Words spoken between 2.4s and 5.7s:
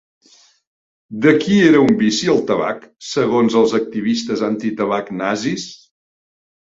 tabac segons els activistes antitabac nazis?